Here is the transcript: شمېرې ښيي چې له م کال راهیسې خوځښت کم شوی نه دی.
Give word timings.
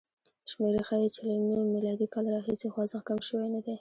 شمېرې 0.51 0.81
ښيي 0.87 1.09
چې 1.15 1.21
له 1.27 1.33
م 1.71 1.75
کال 2.13 2.25
راهیسې 2.35 2.67
خوځښت 2.73 3.05
کم 3.07 3.19
شوی 3.27 3.47
نه 3.53 3.59
دی. 3.63 3.69